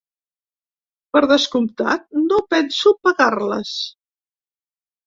Per 1.17 1.21
descomptat, 1.33 2.09
no 2.31 2.41
penso 2.55 2.97
pagar-les. 3.05 3.79